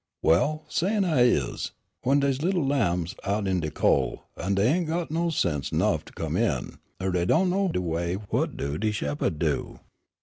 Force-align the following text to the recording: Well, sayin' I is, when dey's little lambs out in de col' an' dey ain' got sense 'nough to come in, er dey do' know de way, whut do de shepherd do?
Well, 0.23 0.63
sayin' 0.67 1.05
I 1.05 1.21
is, 1.27 1.73
when 2.01 2.21
dey's 2.21 2.41
little 2.41 2.65
lambs 2.65 3.13
out 3.23 3.47
in 3.47 3.59
de 3.59 3.69
col' 3.69 4.23
an' 4.35 4.55
dey 4.55 4.65
ain' 4.73 4.85
got 4.85 5.13
sense 5.31 5.71
'nough 5.71 6.05
to 6.05 6.13
come 6.13 6.35
in, 6.35 6.79
er 6.99 7.11
dey 7.11 7.23
do' 7.27 7.45
know 7.45 7.67
de 7.67 7.81
way, 7.81 8.17
whut 8.31 8.57
do 8.57 8.79
de 8.79 8.91
shepherd 8.91 9.37
do? 9.37 9.79